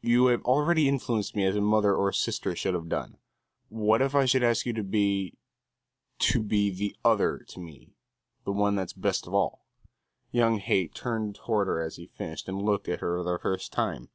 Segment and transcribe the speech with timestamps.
[0.00, 3.18] You have already influenced me as a mother or sister should have done;
[3.68, 5.38] what if I should ever ask you to be
[6.18, 7.94] to be the other to me,
[8.44, 9.68] the one that's best of all?"
[10.32, 13.72] Young Haight turned toward her as he finished and looked at her for the first
[13.72, 14.08] time.